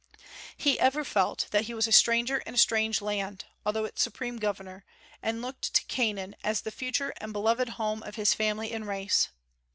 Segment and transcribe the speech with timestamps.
[0.57, 4.37] He ever felt that he was a stranger in a strange land, although its supreme
[4.37, 4.83] governor,
[5.21, 9.29] and looked to Canaan as the future and beloved home of his family and race.